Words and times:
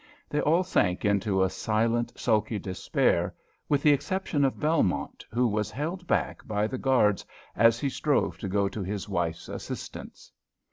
They 0.31 0.41
all 0.41 0.63
sank 0.63 1.05
into 1.05 1.43
a 1.43 1.49
silent, 1.51 2.11
sulky 2.19 2.57
despair, 2.57 3.35
with 3.69 3.83
the 3.83 3.91
exception 3.91 4.43
of 4.43 4.59
Belmont, 4.59 5.23
who 5.29 5.45
was 5.45 5.69
held 5.69 6.07
back 6.07 6.43
by 6.47 6.65
the 6.65 6.79
guards 6.79 7.23
as 7.55 7.79
he 7.79 7.87
strove 7.89 8.39
to 8.39 8.47
go 8.49 8.67
to 8.67 8.81
his 8.81 9.07
wife's 9.07 9.47
assistance. 9.47 10.31